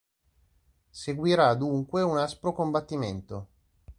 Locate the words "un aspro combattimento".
2.01-3.45